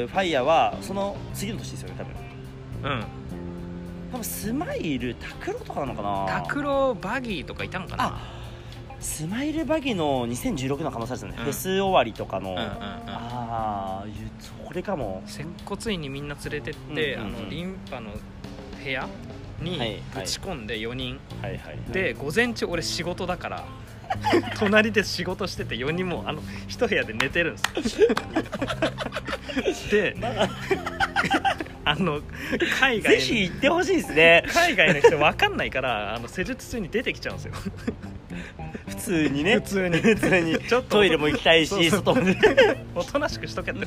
[0.08, 2.04] ファイヤーはその次の年ですよね多
[2.84, 2.92] 分。
[2.92, 3.04] うん。
[4.12, 6.40] 多分スマイルタクロとかなのかな？
[6.42, 8.04] 拓郎バギーとかいたのかな？
[8.06, 8.37] あ
[9.00, 11.44] スマイルバギの2016の可能性ですね、うん。
[11.44, 12.68] フェス終わりとかの、うんうんうん。
[12.70, 14.04] ああ
[14.66, 15.22] それかも。
[15.26, 17.36] 接骨院にみんな連れてって、うんうんうん。
[17.36, 18.10] あのリンパの
[18.82, 19.08] 部屋
[19.60, 23.64] にはいぶち込んで4人、はいはい、はい、で午前中俺仕事だから
[24.58, 28.00] 隣で仕事してて4人もあの一部屋で寝てるんです。
[28.00, 28.08] よ
[29.90, 30.48] であ。
[31.98, 32.20] の
[32.78, 34.44] 海外ぜひ行ってほしいですね。
[34.48, 37.54] 海外の人分かんないからあの施術中に出てきちゃうんですよ。
[37.54, 37.70] 普
[39.08, 39.54] 通にね。
[39.54, 39.98] 普通に。
[39.98, 40.58] 普通に。
[40.68, 42.14] ちょっとトイレも行きたいしそうそう。
[42.14, 42.38] 外もね。
[42.94, 43.84] おとなしくしとけってっ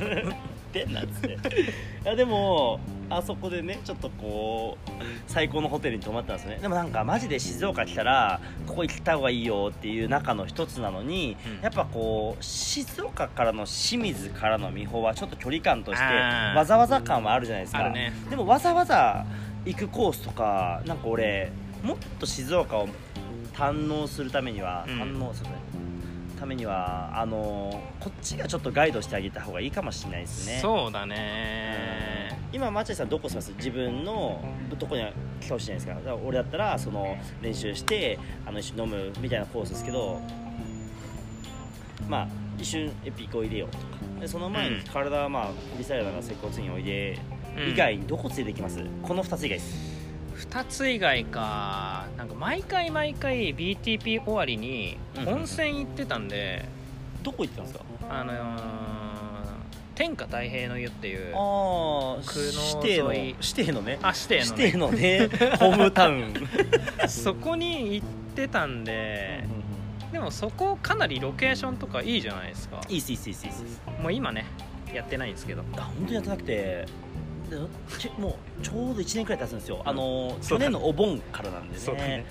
[0.72, 1.32] てっつって。
[1.32, 1.36] い
[2.04, 4.90] やでもあそこでねちょっとこう
[5.26, 6.58] 最高のホテルに泊まったんですね。
[6.60, 11.62] でもなんかマジで静岡来たらここ行った方がいいよっていう中の一つなのに、うん。
[11.62, 16.56] やっぱこう静岡からの清水からの美穂はちょっと距離感としてあー。
[16.56, 17.88] わざわざ感はあるじゃないですか。
[17.90, 18.12] ね。
[18.28, 19.24] でもわざわざ
[19.64, 22.88] 行くコースとかなんか俺もっと静岡を
[23.54, 25.02] 堪能するためには、うん。
[25.02, 25.50] 堪能する
[26.38, 30.58] ためにはあのこっちがちょっとガイドしてあげた方がいいかもしれないですね。
[30.60, 32.36] そうだね。
[32.52, 33.52] 今マーチェさんどこします？
[33.56, 34.42] 自分の
[34.76, 35.02] どこに
[35.40, 35.94] 来てほしいじゃないですか？
[35.94, 40.20] だから俺だったらその練習してあの一緒に飲むみたいなコースですけど
[42.08, 43.84] まあ一瞬エピックおいでよとか
[44.20, 44.82] でその前にうん。
[44.82, 47.20] 体はまあフリースタイルなら接骨院おいで。
[47.56, 47.72] うん。
[47.72, 49.91] 以外にどこ連れてきます、この2つ以外です
[50.50, 55.28] 2つ以外かなんか毎回毎回 BTP 終わりにうん。
[55.28, 56.64] 温泉行ってたんで、
[57.22, 57.84] どこ行ってたんですか？
[58.10, 58.82] あのー
[59.94, 63.98] 天下太平の湯っていうああ指定の指定のね。
[64.02, 65.28] あ指定の、指定ね、のね。
[65.60, 66.34] ホームタウン。
[67.08, 69.44] そこに行ってたんで
[70.10, 72.80] でもそこかなりロケーションとかいいじゃないですか。
[72.88, 73.64] いいっすいいっすいいっす
[74.02, 74.46] もう今ね
[74.92, 75.62] やってないんですけど。
[75.76, 76.52] あ本当にやってなくて。
[76.54, 76.86] で
[77.98, 79.82] ちもうちょうど1年くらい経つんですよ。
[79.84, 81.92] あの去年のお盆からなんでね。
[81.94, 82.26] ね。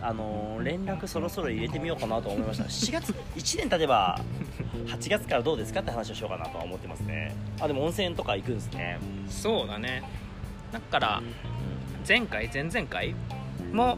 [0.00, 2.64] あの連絡そろそろ入れてみようかなと思いました。
[2.66, 4.20] 4月1年経てば
[4.86, 7.34] 8月からどうですかって話をしようかなとは思ってますね。
[7.60, 8.98] あでも温泉とか行くんですね。
[9.28, 10.02] そうだね。
[10.72, 11.22] だから
[12.06, 13.14] 前回前々回
[13.72, 13.96] も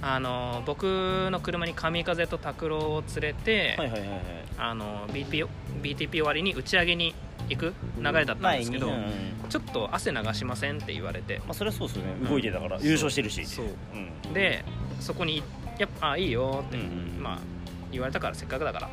[0.00, 4.20] あの僕の車に神風と拓郎を連れて、はいはいはいはい。
[4.58, 7.14] あの BTP 終わりに打ち上げに
[7.48, 9.06] 行く流れだったんですけど、前にう
[9.46, 9.48] ん。
[9.48, 11.38] ちょっと汗流しませんって言われて。
[11.40, 12.28] まあそれはそうですよね。
[12.28, 13.44] 動いてたから優勝してるし。
[13.46, 13.66] そう。
[13.94, 14.28] う。
[14.30, 14.32] ん。
[14.32, 14.64] で
[15.00, 15.42] そこに
[15.78, 17.38] やっぱあいいよって、うんうんまあ
[17.92, 18.90] 言われたからせっかくだから。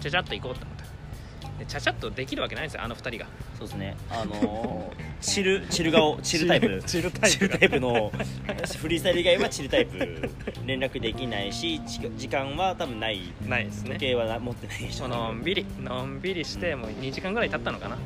[0.00, 0.77] ちゃちゃっと行こうって思った
[1.58, 3.26] でちゃちゃっとできるわけないんですよあの二人が。
[3.58, 3.96] そうですね。
[4.10, 6.82] あのーチルチル顔チルタイプ。
[6.86, 8.12] チルタイプチルタイプの
[8.78, 10.30] フリースタイル以外はチルタイプ。
[10.64, 13.20] 連絡できないしち時間は多分ない。
[13.46, 13.94] ないですね。
[13.94, 15.00] 時計はな持ってないでし。
[15.00, 17.98] ののんびりのんびりしてもう2時間ぐらい経ったのかな。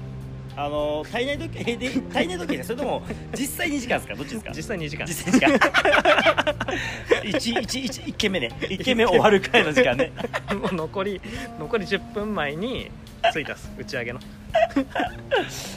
[0.55, 3.03] あの体内時計で体内時計ですそれとも
[3.35, 4.15] 実際2時間ですか？
[4.15, 4.53] どっちですか？
[4.55, 5.07] 実際2時間。
[5.07, 5.59] 実際2時
[7.25, 7.39] 間。
[7.39, 8.51] 一一一一件目ね。
[8.69, 9.07] 一件目。
[9.07, 10.13] 終わるくらいの時間ね。
[10.55, 11.21] もう残り
[11.59, 12.91] 残り10分前に
[13.33, 14.21] 着いたっす打ち上げの。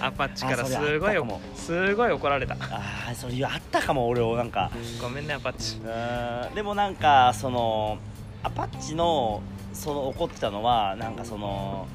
[0.02, 1.18] アパッチからすごい
[1.56, 2.56] すごい怒られた。
[2.56, 4.72] ああそれあったかも俺をなんか。
[5.02, 5.78] ごめんねアパッチ。
[5.78, 6.56] うーん。
[6.56, 7.98] でもなんかその
[8.44, 9.42] アパッチの
[9.74, 11.88] その怒ってたのはなんかその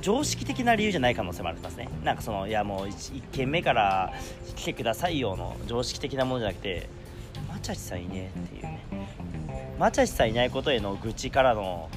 [0.00, 1.88] 常識的な理由じゃない可能性もありますね。
[2.02, 4.12] なんかそのいやもう 1, 軒目から
[4.56, 6.88] 来てくださいよの常識的なものじゃなくて
[7.48, 8.84] マチャシさんいねえっていうね。
[9.78, 11.88] マチャシさんいないことへの愚痴からの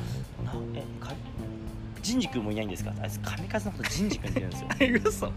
[0.43, 0.83] なえ
[2.07, 2.93] かジンジ君もいないんですか？
[3.01, 4.69] あいつ神風のことジンジ君って言うんですよ。
[5.09, 5.31] 嘘。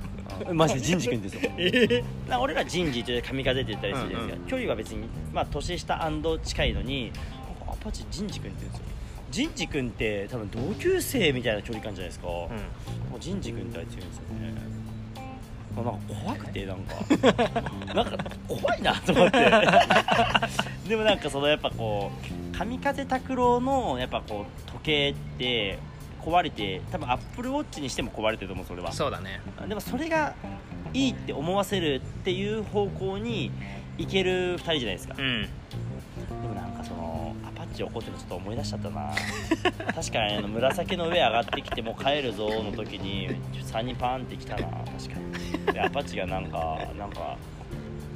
[0.49, 0.57] うん。
[0.57, 1.41] マジでジンジ君ですよ。
[1.59, 4.49] えな俺ら人事という神風って言ったりするじゃないですか、うんうん。
[4.49, 6.11] 距離は別に、まあ、年下
[6.45, 7.13] 近いのに
[7.67, 8.85] アパッチ人事君って言うんですよ。
[9.31, 12.49] 人事君って多分同級生みたいな距離感じゃないですか、も
[13.17, 14.55] う人事君ってあいつ言うんですよね。
[15.77, 17.95] あなんか怖くてなんか。
[17.95, 19.39] なんか怖いなと思って。
[20.89, 22.11] でもなんかそのやっぱこ
[22.53, 25.79] う神風拓郎のやっぱこう時計って
[26.21, 28.93] 壊れて多分アップルウォッチにしても壊れてると思うそれは。
[28.93, 29.41] そうだね。
[29.69, 30.35] でもそれが
[30.93, 33.51] いいって思わせるっていう方向に
[33.99, 35.43] 行ける2人じゃないですか、うん。
[35.43, 39.13] でもなんかそのアパッチ怒ってるのちょっと思い出しちゃったな。
[39.95, 43.29] 確かにあの紫の上上がってきてもう帰るぞの時に
[43.65, 44.63] 3人パーンって来たな。
[44.63, 45.21] 確か
[45.69, 45.73] に。
[45.73, 47.37] でアパッチがなんかなんか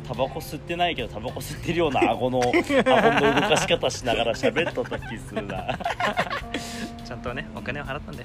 [0.06, 5.66] タバコ吸ってないけどタバコ吸ってるような顎の顎の動かし方しながら喋っとった気するな
[7.04, 8.24] ちゃんとねお金を払ったんで。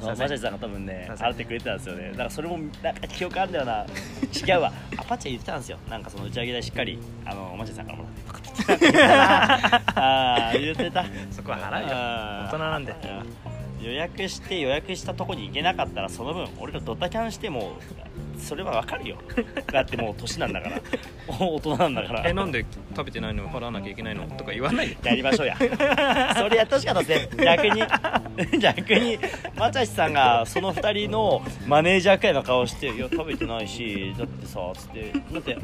[0.00, 2.10] そうマジャさんが多分ね払ってくれてたんですよね。
[2.10, 3.86] だからそれもなんか記憶あるんだよな。
[4.46, 4.72] 違うわ。
[4.98, 5.78] アパッチは言ってたんですよ。
[5.88, 9.04] なんかその打ち上げ代しっかりあのマジャさんからもらって。
[10.00, 11.04] ああ言ってた。
[11.30, 11.88] そこは払うよ。
[11.88, 12.94] 大人なんで
[13.82, 17.78] 予約して予約したとこに行けなかったらその分俺がドタキャンしても
[18.38, 19.16] それはわかるよ。
[19.72, 20.80] だってもう年なんだから。
[21.38, 22.28] 大人なんだから。
[22.28, 22.64] えなんで
[22.96, 23.48] 食べてないの？
[23.48, 24.24] 払わなきゃいけないの？
[24.36, 25.56] とか言わないでやりましょうや。
[26.36, 27.82] それやってほしかったですね逆に。
[28.60, 29.18] 逆に
[29.56, 35.56] まちゃしさんがその2人のマネージャーくらいの顔して「いや食べてないしだってさ」つって「だって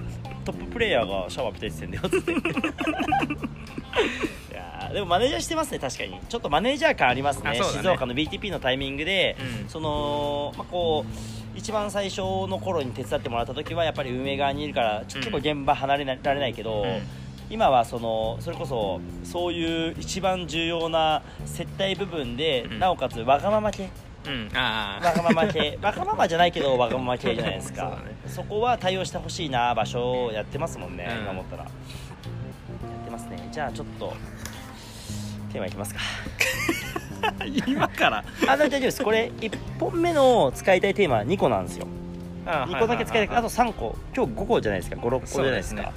[0.44, 4.47] トッププレイヤーがシャワー浴びたいって言ってんだよ」つって
[4.92, 6.20] でもマネージャーしてますね確かに。
[6.28, 7.50] ちょっとマネージャー感ありますね。
[7.50, 7.62] ね。
[7.62, 9.68] 静岡の BTP のタイミングで、うん。
[9.68, 17.00] そのまあこう一番最初の頃に手伝ってもらった時はやっぱり運営側にいるからちょ結構現場離れなられないけど、うん。
[17.50, 22.78] 今はそのそれこそそういう一番重要な接待部分で、うん。
[22.78, 23.90] なおかつわがまま系。
[24.26, 24.48] うん。
[24.54, 25.78] あわがまま系。
[25.82, 27.98] わがままじゃないけどわがまま系じゃないですか。
[27.98, 28.16] そね。
[28.26, 31.22] そこは対応してほしいな場所をやってますもんね、うん。
[31.22, 31.62] 今思ったら。
[31.64, 33.48] やってますね。
[33.50, 34.14] じゃあちょっと
[35.52, 36.00] テーマいきますか。
[37.22, 38.24] あ 今から？
[38.46, 39.02] あ大丈夫です。
[39.02, 41.86] これ1本目の使いたいテーマは2個なんですよ。
[42.46, 43.36] 2個だけ使いたい。
[43.36, 43.96] あと3個。
[44.14, 44.96] 今日5個じゃないですか。
[44.96, 45.82] 56個じゃないですか。
[45.82, 45.90] だ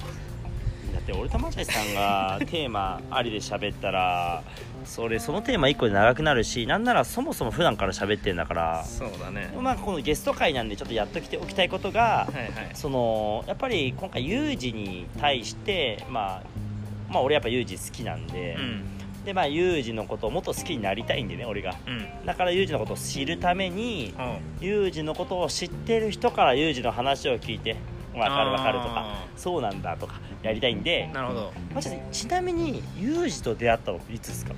[0.98, 4.42] って俺とマチャイさんがテーマありで喋ったら
[4.84, 8.84] それそのテーマ1個で長くなるしなんならそもそも普段から喋ってんだから。
[8.84, 9.52] そうだね。
[9.60, 12.50] まあこのゲスト会なんでちょっとやっときておきたいことが、はいはい。
[12.74, 18.91] そのやっぱり今回ユージに対してまあまあ俺やっぱユージ好きなんで、うん
[19.24, 21.76] でまあユージのことをもっと好きになりたいんでね俺が。
[21.86, 22.26] うん。
[22.26, 27.76] だからユージのことを知るためにおうユージのことを知ってる人からユージの話を聞いて
[28.12, 31.08] 分かる分かるとかあそうなんだとかやりたいんで。
[31.12, 31.52] なるほど。
[31.72, 34.54] まあちなみにユージと出会ったのいつですか？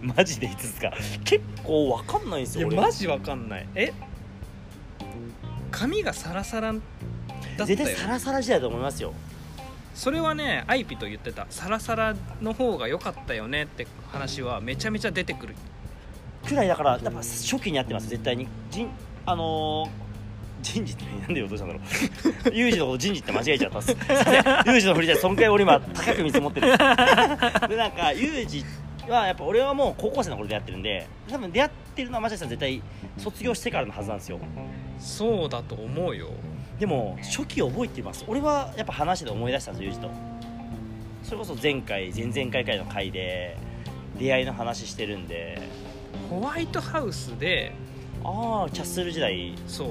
[0.00, 0.92] マジでいつですか？
[1.24, 3.66] 結構わかんないんですよ俺いやマジわかんない。
[3.74, 3.92] え？
[5.70, 6.80] 髪がサラサラだっ
[7.58, 9.12] た絶対よサラサラ時代だと思いますよ
[9.98, 11.48] それはねアイピと言ってた。
[11.50, 15.56] サラサラの方が良かったよねって話はめちゃめちゃ出てくる。
[16.46, 18.46] くらいだからやっぱ初期にやってます絶対に。
[18.70, 18.88] 人
[19.26, 19.90] あのー
[20.62, 22.54] 人事ってなんで言おうとしたんだろう。
[22.54, 23.88] ユージのこと人事って間違えちゃったっす。
[23.88, 26.66] すいませんユージの振りで損壊を俺今高く見積もってる。
[26.68, 28.64] でなんかユージ
[29.08, 32.80] はやっぱ俺はもう高校生の頃でやってるんで多分出会ってるのはマチャさん絶対
[33.16, 34.38] 卒業してからのはずなんですよ。
[35.00, 36.28] そうだと思うよ
[36.78, 38.24] でも初期覚えてます。
[38.28, 40.10] 俺はやっぱ話で思い出したんですよユージと。
[41.24, 43.56] それこそ前回前々回回の回で
[44.18, 45.60] 出会いの話してるんで。
[46.30, 47.72] ホワイトハウスで
[48.24, 49.54] ああキャッスル時代。
[49.66, 49.88] そう。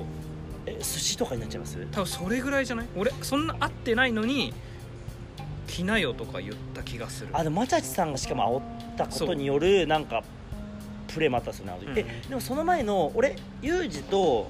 [0.65, 1.77] え寿司とかになっちゃいます？
[1.91, 2.87] 多分それぐらいじゃない？
[2.95, 4.53] 俺そんな会ってないのに
[5.67, 7.29] 来なよとか言った気がする。
[7.33, 10.23] あでもマチャチさんがしかも煽ったことによるなんか
[11.07, 11.97] プレーもあったっすよねうん。
[11.97, 14.49] えでもその前の俺ユージと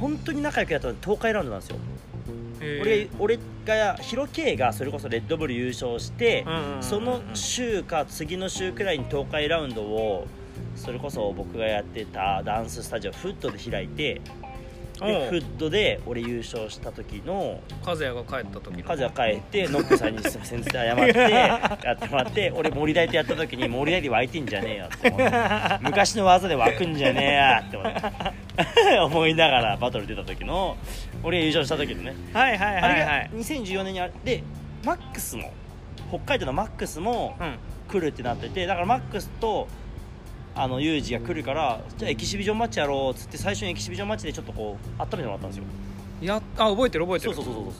[0.00, 1.76] 本当に仲良くやったの東海ラウンドなんですよ、
[2.82, 6.44] 俺俺がヒロ K がそれこそレッドブル優勝して、
[6.80, 10.26] その週か次の週くらいに東海ラウンドを
[10.74, 14.20] それこそ僕がやってたダンススタジオフッドで開いて
[14.98, 18.82] でフッドで俺優勝した時の和也が帰った時の。
[18.82, 21.18] 風は帰ってノックさんにすいませんって謝って
[21.84, 25.78] やってもらって俺森大とやった時に森大で湧いてんじゃねえよって思って。
[25.82, 28.00] 昔の技で湧くんじゃねえやって思って
[29.04, 30.76] 思いながらバトル出た時の
[31.22, 32.14] 俺が優勝した時のね。
[32.32, 34.42] はいはいあれがはいはい2014年にあで
[34.84, 35.52] マックスも
[36.08, 37.58] 北海道のマックスもうん。
[37.88, 39.68] 来るってなっててだからマックスと
[40.56, 45.64] あのユージが来るからじゃあエキシビジョンマッチやろうっつって最初にエキシビジョンマッチでちょっとこう温めてもらったんですよ。
[46.20, 47.34] やっあ覚えてる覚えてる。
[47.34, 47.72] そうそうそうそう。
[47.72, 47.78] だか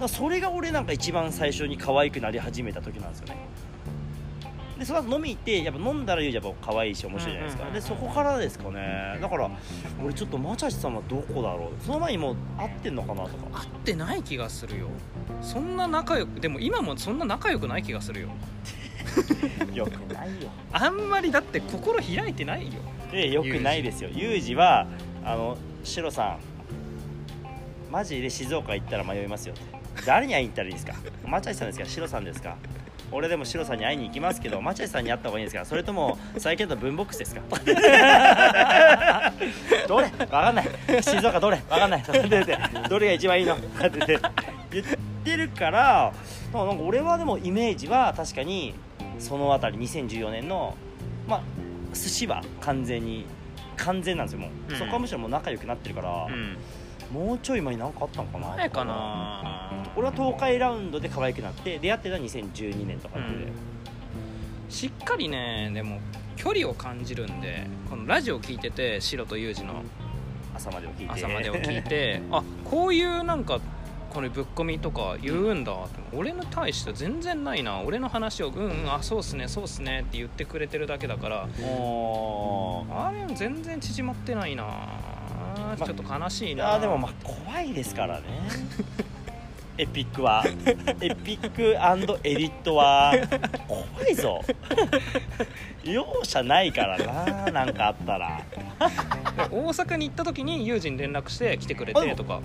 [0.00, 3.36] らそれが俺なんか一番最初に可愛くなり始めた時なんですよね
[4.78, 9.18] でその後飲み行ってやっぱ飲んだらユージやっぱ可愛いし面白いじゃないですか、でそこからですかね。
[9.20, 9.50] だから
[10.04, 11.84] 俺ちょっとマチャシさんはどこだろう？
[11.84, 13.60] その前にもう会ってんのかなとか。
[13.60, 14.88] 会ってない気がするよ。
[15.40, 18.28] そんな仲良くでも今もそんな仲良くない気がするよ。
[19.72, 20.50] よくないよ。
[20.72, 22.72] あんまりだって心開いてないよ。
[23.10, 24.10] でよくないですよ。
[24.12, 24.54] ユージ。
[24.54, 24.86] は
[25.24, 26.38] あのシロさん
[27.90, 30.04] マジで静岡行ったら迷いますよって。
[30.04, 30.92] 誰に会いに行ったらいいですか？
[31.24, 31.86] マチャシさんですか？
[31.86, 32.56] シロさんですか？
[33.12, 35.64] 俺でもシロさんに会いに行きますけどマチャシさんに会った方がいいんですか？
[35.64, 37.40] それとも最近だと文ボックスですか？
[39.88, 40.08] どれ？
[40.08, 40.68] 分かんない。
[41.02, 41.56] 静岡どれ？
[41.68, 42.02] 分かんない。
[42.88, 43.54] どれが一番いいの？
[43.54, 43.58] っ
[43.90, 44.18] て。
[44.72, 44.86] 言っ
[45.24, 46.12] てるから
[46.52, 48.74] なんか俺はでもイメージは確かに
[49.18, 50.76] そのあたり2014年の
[51.26, 51.42] まあ
[51.94, 53.24] 寿司は完全に
[53.76, 54.78] 完全なんですよもう、うん。
[54.78, 56.56] そこはむしろもう仲良くなってるからう、ん
[57.12, 58.48] もうちょい前に何かあったのかな？
[58.56, 59.84] 前かな。
[59.96, 63.52] 俺は東海ラウンドで可愛くなって出会ってたのは2012年とかで、うん。
[64.68, 66.00] しっかりねでも
[66.36, 69.82] 距離を感じるんでこのラジオ聞いてて白とユージの
[70.54, 71.12] 朝までを聞いて。
[71.12, 73.60] 朝までを聞いて あこういうなんか
[74.10, 75.72] これぶっ込みとか言うんだ。
[75.72, 77.80] って俺に対して全然ないな。
[77.82, 81.46] 俺の話をうんうんあそうっすねそうっすねって言ってくれてるだけだからあ
[83.12, 84.64] れ全然縮まってないな
[85.76, 88.24] ちょっと悲しいいなやでもまあ怖いですからね。
[89.78, 90.42] エピックは。
[91.00, 93.12] エピックエディットは。
[93.68, 94.42] 怖いぞ。
[95.84, 98.40] 容赦ないからななんかあったら。
[99.36, 102.40] で大阪に行った時にユージに連絡して来てくれてとか。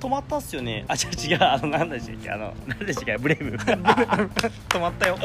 [0.00, 0.84] 止まったっすよね。
[0.88, 2.30] あ違う違うあの何でしたっけ？
[2.30, 3.18] あの何でしたっけ？
[3.18, 5.18] ブレイブ 止まったよ。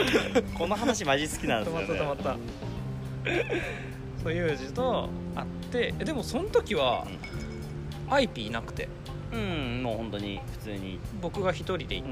[0.53, 3.94] この話マジ好きなんで止すよ、ね、まった止まった
[4.25, 7.05] そうユージと会ってえでもその時は
[8.09, 8.89] アイピーいなくて。
[9.31, 10.99] うんもう本当に普通に。
[11.21, 12.11] 僕が一人で行っうん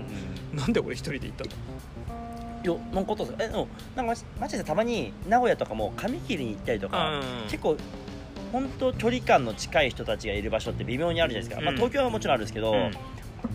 [0.51, 0.57] うん。
[0.57, 1.51] なんで俺一人で行ったの？
[2.63, 7.77] いやなんかえでもなんかマジでたまに名古屋とかも髪切りに行ったりとか、結構
[8.51, 12.91] 本当距離感の近い人たちがいる場所って微妙にあるじゃないですか、まあ、うん東京はもちろんあるんですけど、うん。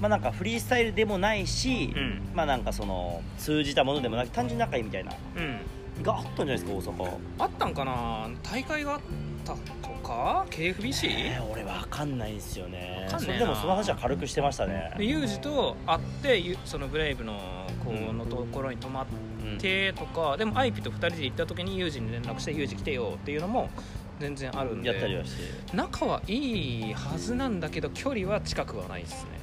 [0.00, 2.22] まあなんかフリースタイルでもないし、うん。
[2.34, 5.12] まあなんかその通じたものでもなく単純に仲いいみたいな。
[5.36, 5.60] うん
[6.02, 7.10] があったんじゃないですか大阪。
[7.38, 8.28] あったんかな？
[8.42, 9.00] 大会があっ
[9.44, 9.58] たと
[10.06, 11.08] か？KFBC?
[11.10, 13.06] えー、俺わかんないんですよね。
[13.12, 13.38] わかんな。
[13.38, 14.94] でもその話は軽くしてましたね。
[14.96, 17.34] でユージと会ってゆそのブレイブの
[17.84, 19.06] こうんのところに泊まっ
[19.42, 19.58] うん。
[19.58, 23.70] てとか、でもアイピと2人で行った時にユージに連絡してユージ来てよっていうのも
[24.20, 24.90] 全然あるんで。
[24.90, 25.76] やったりはして。
[25.76, 29.38] 仲はいいはずなんだけど距離は近くはないですね。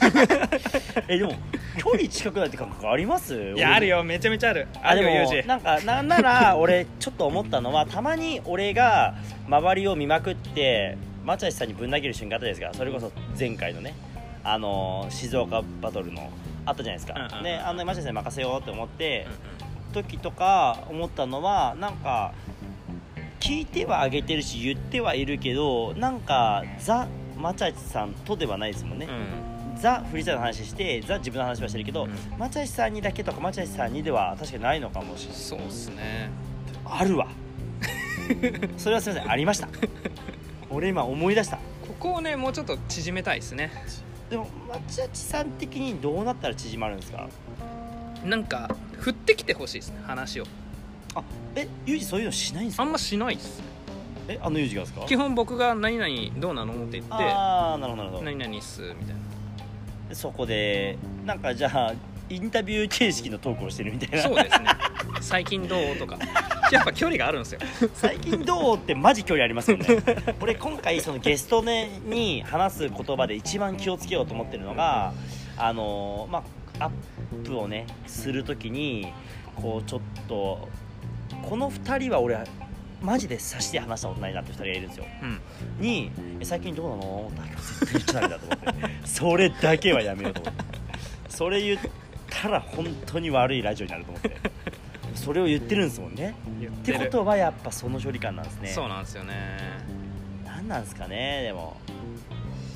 [1.08, 1.34] えでも
[1.78, 3.34] 距離近くないって感覚あります？
[3.56, 4.02] いやあるよ。
[4.04, 4.66] めちゃめちゃある。
[4.82, 5.36] あるよユージ。
[5.42, 9.14] もなんかなんなら 俺ちょっと思ったのはたまに俺が
[9.48, 12.78] 周りを見まくって町橋さんにぶん投げる瞬間あったじゃないですか。
[12.78, 13.94] それこそ前回のね。
[14.42, 16.30] あのー静岡バトルの
[16.64, 19.26] あったじゃないですか、うんうんうんであの町橋さんに任せようって思って、
[19.92, 22.32] 時とか思ったのはなんか
[23.38, 27.06] 聞いてはあげてるし言ってはいるけどなんかザ・
[27.38, 29.49] マチャチさんとではないですもんね、うん
[29.80, 32.10] ザ・フリースタイルの話してザ・自分の話はしてるけど、うん。
[32.38, 35.40] マチャチさんにだけとかマチャチさんにでは確かにないのかもしれない。
[35.40, 36.30] そうっすね。
[36.84, 37.28] あるわ。
[38.76, 39.68] それはすみませんありました。
[40.70, 41.56] 俺今思い出した。
[41.56, 41.62] こ
[41.98, 43.70] こをねもうちょっと縮めたいですね。
[44.28, 47.28] でもマチャチさん的にどうなったら縮まるんですか？
[48.24, 50.44] なんか振ってきてほしいですね話を。
[51.16, 51.22] あ
[51.56, 52.82] えユージそういうのしないんですか？
[52.84, 53.60] あんましないっす
[54.28, 55.00] えあのユージがですか？
[55.06, 58.24] 基本僕が何々どうなのって言ってああなるほどなるほど。
[58.24, 59.19] 何々っすみたいな
[60.12, 61.94] そこでなんかじゃあ
[62.28, 64.22] インタビュー形式のトークをしてるみたいな。
[64.22, 64.68] そうですね。
[65.20, 66.16] 最近どうとか。
[66.70, 67.60] やっぱ距離があるんですよ。
[67.94, 69.86] 最近どうってマジ距離ありますよね。
[70.40, 75.12] 俺今回そのゲスト、ね、に話す言葉で一番気をつけようと思ってるのが
[75.56, 76.44] あのま
[76.78, 79.12] あアップをねするときに
[79.56, 80.68] こうちょっと
[81.42, 82.38] この2人は俺
[83.00, 85.06] マジで差しで話したことないなって2人がいるんですよ。
[85.22, 85.40] うん。
[85.80, 87.30] にえ最近どうなの？
[87.36, 88.90] 絶対言っちゃダメだと思って。
[89.08, 90.64] それだけはやめようと思って。
[91.28, 91.80] それ言っ
[92.28, 94.36] たら本当に悪いラジオになると思って。
[95.14, 96.34] それを言ってるんですもんね。
[96.60, 98.68] 言っってことはやっぱその距離感なんですね。
[98.68, 99.34] そうなんですよね。
[100.44, 101.76] 何なんですかねでも。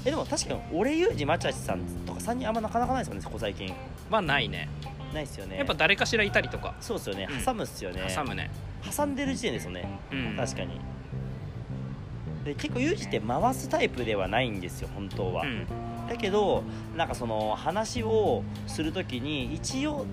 [0.07, 3.73] えでも確かに俺ユージマチャチさんとか3人あんまなかなかないですよねここ最近。
[4.11, 4.69] はないね
[5.15, 5.57] ないですよね。
[5.57, 6.75] やっぱ誰かしらいたりとか。
[6.81, 7.29] そうですよね。
[7.31, 7.45] うん。
[7.45, 8.51] 挟むっすよね、挟むね。
[8.97, 9.89] 挟んでる時点ですよね。
[10.13, 10.37] うん。
[10.37, 10.81] 確かに。
[12.45, 15.67] で結構ユージって回すタイプではないんですよ本当は、うん。
[16.09, 16.63] だけど
[16.95, 20.05] なんかその話をするときに一応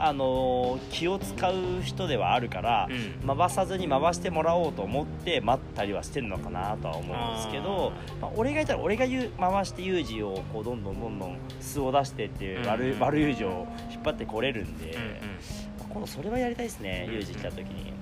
[0.00, 2.88] あの気を使う人ではあるから、
[3.24, 3.36] うん。
[3.36, 15.88] 回さずに回してもらおうと思って待ったりはしてるのかなとは思うんですけどまあ、俺がいたら俺が言う回してユージをこうどんどんどんどん素を出してっていう悪,、うんうん悪ユージを引っ張ってこれるんで、うんうん。
[15.90, 17.92] 今度それはやりたいですねうんユージ来た時に。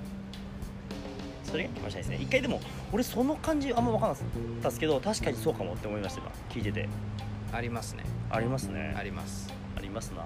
[1.45, 2.19] それが来ましたですね。
[2.21, 2.61] 一回でも
[2.93, 6.89] 俺その感じあんま分かんなかったですけど確かにそうかもって思いました今聞いてて。
[7.53, 8.03] ありますね。
[8.31, 8.95] ありますね。
[8.99, 10.23] ありますありますな。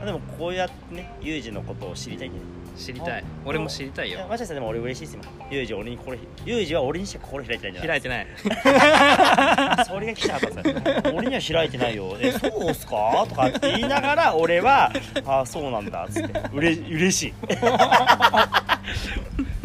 [0.00, 2.38] あでもこうやってねユージのことを知りたいんで
[2.76, 3.24] 知りたい。
[3.46, 4.26] 俺も知りたいよ。
[4.28, 9.86] マジでさんでも俺嬉しいですよユージ俺に心ユージは俺にしか心開いてないんじゃない開いてない。
[9.88, 10.74] それが来ちゃったんですよ
[11.14, 12.16] 俺には開いてないよ。
[12.20, 13.24] えそうっすか？
[13.28, 14.92] とかって言いながら俺は
[15.24, 16.40] ああそうなんだっつって。
[16.52, 17.32] うれ嬉しい。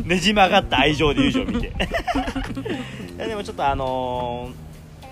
[0.08, 1.72] ねじ曲がった愛情でユージを見て。
[3.18, 4.54] でもちょっとあのー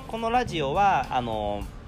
[0.10, 1.79] このラジオはあのー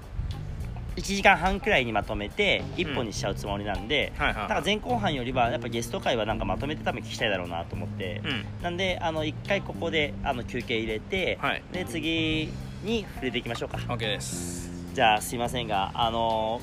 [0.96, 4.36] 1時間半くらいにまとめて1本にしちゃうつもりなんで、はいはい。
[4.42, 8.44] だから前後半よりはやっぱゲスト会はなんかまとめて多分聞きたいだろうなと思って、うん。
[8.62, 11.62] なんであの1回ここであの休憩入れて、はい。
[11.72, 12.50] で次
[12.84, 13.78] に触れていきましょうか。
[13.78, 14.70] OK です。
[14.94, 16.60] じゃあすいませんがあの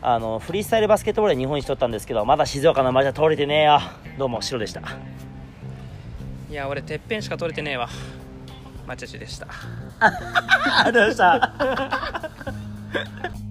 [0.00, 3.80] あのフリースタイルバスケットボールで日本一取ったんですけどまだ静岡のマじゃ通れてねえよ。
[4.18, 4.80] どうも白でした。
[6.50, 7.90] いや俺てっぺんしか取れてねえわ。
[8.86, 9.46] マチャチでした。
[10.00, 11.50] ありがとうございまし
[12.42, 12.52] た？